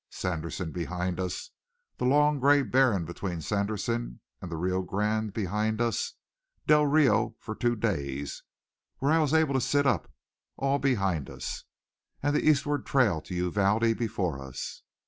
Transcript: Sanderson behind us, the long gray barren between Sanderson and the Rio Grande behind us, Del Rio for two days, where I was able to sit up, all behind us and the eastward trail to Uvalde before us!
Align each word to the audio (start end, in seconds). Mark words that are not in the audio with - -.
Sanderson 0.09 0.71
behind 0.71 1.19
us, 1.19 1.51
the 1.97 2.05
long 2.05 2.39
gray 2.39 2.63
barren 2.63 3.05
between 3.05 3.39
Sanderson 3.39 4.19
and 4.41 4.51
the 4.51 4.57
Rio 4.57 4.81
Grande 4.81 5.31
behind 5.31 5.79
us, 5.79 6.15
Del 6.65 6.87
Rio 6.87 7.35
for 7.37 7.53
two 7.53 7.75
days, 7.75 8.41
where 8.97 9.11
I 9.11 9.19
was 9.19 9.35
able 9.35 9.53
to 9.53 9.61
sit 9.61 9.85
up, 9.85 10.11
all 10.57 10.79
behind 10.79 11.29
us 11.29 11.65
and 12.23 12.35
the 12.35 12.49
eastward 12.49 12.83
trail 12.83 13.21
to 13.21 13.35
Uvalde 13.35 13.95
before 13.95 14.41
us! 14.41 14.81